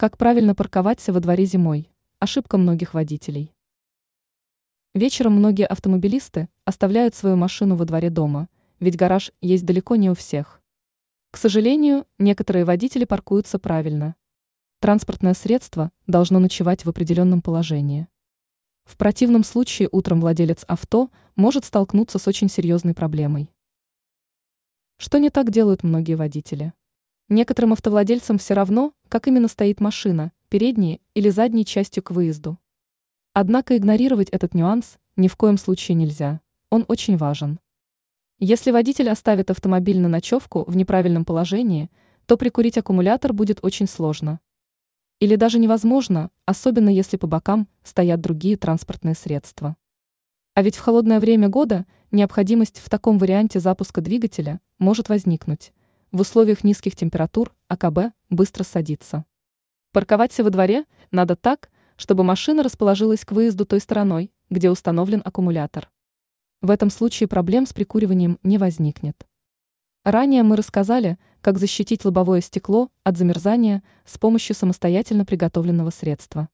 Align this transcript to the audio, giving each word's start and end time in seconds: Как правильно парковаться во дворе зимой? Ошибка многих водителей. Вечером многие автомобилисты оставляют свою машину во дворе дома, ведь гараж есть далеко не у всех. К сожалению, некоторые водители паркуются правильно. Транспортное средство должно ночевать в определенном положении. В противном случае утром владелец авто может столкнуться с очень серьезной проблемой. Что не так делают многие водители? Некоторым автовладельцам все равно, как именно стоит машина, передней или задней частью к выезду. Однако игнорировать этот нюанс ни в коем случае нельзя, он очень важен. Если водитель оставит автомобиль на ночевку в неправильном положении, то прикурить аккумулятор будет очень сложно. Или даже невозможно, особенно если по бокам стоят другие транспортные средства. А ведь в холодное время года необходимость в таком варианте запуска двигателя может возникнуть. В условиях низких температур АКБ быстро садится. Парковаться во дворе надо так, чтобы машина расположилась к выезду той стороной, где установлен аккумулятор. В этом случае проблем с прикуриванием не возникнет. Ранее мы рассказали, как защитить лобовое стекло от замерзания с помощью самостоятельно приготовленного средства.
Как 0.00 0.16
правильно 0.16 0.54
парковаться 0.54 1.12
во 1.12 1.18
дворе 1.18 1.44
зимой? 1.44 1.90
Ошибка 2.20 2.56
многих 2.56 2.94
водителей. 2.94 3.52
Вечером 4.94 5.32
многие 5.32 5.66
автомобилисты 5.66 6.48
оставляют 6.64 7.16
свою 7.16 7.34
машину 7.34 7.74
во 7.74 7.84
дворе 7.84 8.08
дома, 8.08 8.48
ведь 8.78 8.96
гараж 8.96 9.32
есть 9.40 9.66
далеко 9.66 9.96
не 9.96 10.08
у 10.08 10.14
всех. 10.14 10.62
К 11.32 11.36
сожалению, 11.36 12.06
некоторые 12.16 12.64
водители 12.64 13.06
паркуются 13.06 13.58
правильно. 13.58 14.14
Транспортное 14.78 15.34
средство 15.34 15.90
должно 16.06 16.38
ночевать 16.38 16.84
в 16.84 16.88
определенном 16.88 17.42
положении. 17.42 18.06
В 18.84 18.96
противном 18.96 19.42
случае 19.42 19.88
утром 19.90 20.20
владелец 20.20 20.62
авто 20.68 21.10
может 21.34 21.64
столкнуться 21.64 22.20
с 22.20 22.28
очень 22.28 22.48
серьезной 22.48 22.94
проблемой. 22.94 23.50
Что 24.96 25.18
не 25.18 25.30
так 25.30 25.50
делают 25.50 25.82
многие 25.82 26.14
водители? 26.14 26.72
Некоторым 27.30 27.74
автовладельцам 27.74 28.38
все 28.38 28.54
равно, 28.54 28.94
как 29.08 29.26
именно 29.26 29.48
стоит 29.48 29.80
машина, 29.80 30.32
передней 30.48 31.00
или 31.14 31.28
задней 31.28 31.64
частью 31.64 32.02
к 32.02 32.10
выезду. 32.10 32.58
Однако 33.32 33.76
игнорировать 33.76 34.28
этот 34.30 34.54
нюанс 34.54 34.98
ни 35.16 35.28
в 35.28 35.36
коем 35.36 35.58
случае 35.58 35.94
нельзя, 35.96 36.40
он 36.70 36.84
очень 36.88 37.16
важен. 37.16 37.60
Если 38.38 38.70
водитель 38.70 39.10
оставит 39.10 39.50
автомобиль 39.50 39.98
на 39.98 40.08
ночевку 40.08 40.64
в 40.70 40.76
неправильном 40.76 41.24
положении, 41.24 41.90
то 42.26 42.36
прикурить 42.36 42.78
аккумулятор 42.78 43.32
будет 43.32 43.58
очень 43.62 43.88
сложно. 43.88 44.38
Или 45.18 45.34
даже 45.34 45.58
невозможно, 45.58 46.30
особенно 46.44 46.88
если 46.88 47.16
по 47.16 47.26
бокам 47.26 47.66
стоят 47.82 48.20
другие 48.20 48.56
транспортные 48.56 49.14
средства. 49.14 49.76
А 50.54 50.62
ведь 50.62 50.76
в 50.76 50.80
холодное 50.80 51.20
время 51.20 51.48
года 51.48 51.86
необходимость 52.10 52.78
в 52.78 52.88
таком 52.88 53.18
варианте 53.18 53.60
запуска 53.60 54.00
двигателя 54.00 54.60
может 54.78 55.08
возникнуть. 55.08 55.72
В 56.10 56.22
условиях 56.22 56.64
низких 56.64 56.96
температур 56.96 57.54
АКБ 57.68 58.14
быстро 58.30 58.64
садится. 58.64 59.26
Парковаться 59.92 60.42
во 60.42 60.48
дворе 60.48 60.86
надо 61.10 61.36
так, 61.36 61.70
чтобы 61.96 62.24
машина 62.24 62.62
расположилась 62.62 63.26
к 63.26 63.32
выезду 63.32 63.66
той 63.66 63.80
стороной, 63.80 64.32
где 64.48 64.70
установлен 64.70 65.20
аккумулятор. 65.22 65.90
В 66.62 66.70
этом 66.70 66.88
случае 66.88 67.28
проблем 67.28 67.66
с 67.66 67.74
прикуриванием 67.74 68.38
не 68.42 68.56
возникнет. 68.56 69.26
Ранее 70.02 70.44
мы 70.44 70.56
рассказали, 70.56 71.18
как 71.42 71.58
защитить 71.58 72.06
лобовое 72.06 72.40
стекло 72.40 72.90
от 73.04 73.18
замерзания 73.18 73.82
с 74.06 74.16
помощью 74.16 74.56
самостоятельно 74.56 75.26
приготовленного 75.26 75.90
средства. 75.90 76.48